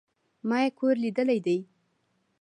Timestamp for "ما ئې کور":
0.47-0.95